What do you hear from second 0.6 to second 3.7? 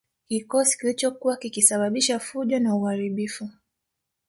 kilichokuwa kikisababisha fujo na uharibifu